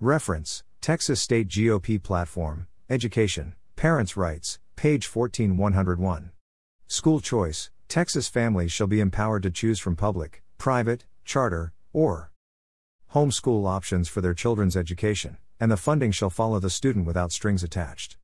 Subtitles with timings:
[0.00, 6.32] Reference Texas State GOP Platform, Education, Parents' Rights, page 14101.
[6.86, 12.30] School choice Texas families shall be empowered to choose from public, private, charter, or
[13.14, 17.62] homeschool options for their children's education, and the funding shall follow the student without strings
[17.62, 18.18] attached.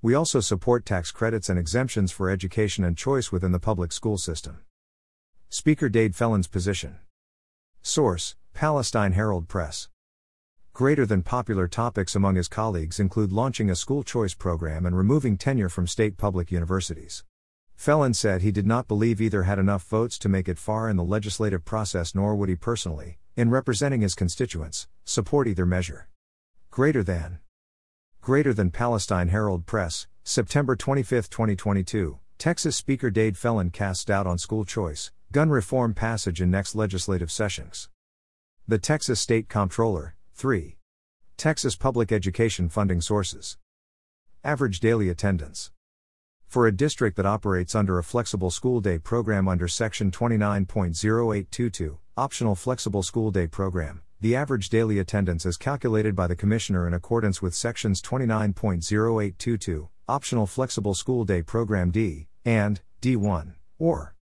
[0.00, 4.16] We also support tax credits and exemptions for education and choice within the public school
[4.16, 4.60] system.
[5.50, 6.96] Speaker Dade Phelan's position.
[7.82, 9.90] Source Palestine Herald Press.
[10.72, 15.36] Greater than popular topics among his colleagues include launching a school choice program and removing
[15.36, 17.24] tenure from state public universities.
[17.76, 20.96] Phelan said he did not believe either had enough votes to make it far in
[20.96, 26.08] the legislative process nor would he personally, in representing his constituents, support either measure.
[26.70, 27.40] Greater than.
[28.20, 34.38] Greater than Palestine Herald Press, September 25, 2022, Texas Speaker Dade Phelan cast doubt on
[34.38, 37.88] school choice, gun reform passage in next legislative sessions.
[38.68, 40.76] The Texas State Comptroller, 3.
[41.36, 43.58] Texas Public Education Funding Sources.
[44.42, 45.70] Average daily attendance.
[46.46, 52.54] For a district that operates under a flexible school day program under Section 29.0822, Optional
[52.54, 57.42] Flexible School Day Program, the average daily attendance is calculated by the Commissioner in accordance
[57.42, 64.14] with Sections 29.0822, Optional Flexible School Day Program D, and D1, or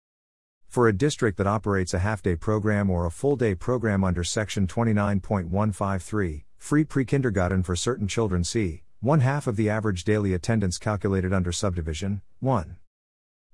[0.68, 4.22] for a district that operates a half day program or a full day program under
[4.22, 10.34] Section 29.153, free pre kindergarten for certain children, see one half of the average daily
[10.34, 12.76] attendance calculated under subdivision 1.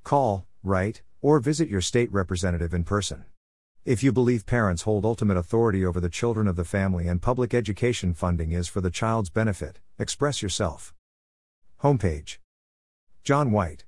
[0.02, 3.26] Call, write, or visit your state representative in person.
[3.84, 7.52] If you believe parents hold ultimate authority over the children of the family and public
[7.52, 10.94] education funding is for the child's benefit, express yourself.
[11.82, 12.38] Homepage
[13.22, 13.84] John White.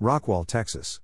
[0.00, 1.00] Rockwall, Texas.